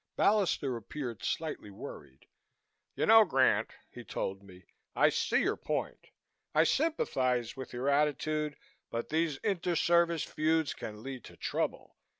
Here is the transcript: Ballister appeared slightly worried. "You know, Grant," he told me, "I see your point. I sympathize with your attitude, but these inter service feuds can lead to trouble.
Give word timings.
Ballister 0.17 0.75
appeared 0.79 1.23
slightly 1.23 1.69
worried. 1.69 2.25
"You 2.95 3.05
know, 3.05 3.23
Grant," 3.23 3.69
he 3.87 4.03
told 4.03 4.41
me, 4.41 4.65
"I 4.95 5.09
see 5.09 5.41
your 5.41 5.55
point. 5.55 6.07
I 6.55 6.63
sympathize 6.63 7.55
with 7.55 7.71
your 7.71 7.87
attitude, 7.87 8.55
but 8.89 9.09
these 9.09 9.37
inter 9.43 9.75
service 9.75 10.23
feuds 10.23 10.73
can 10.73 11.03
lead 11.03 11.23
to 11.25 11.37
trouble. 11.37 11.97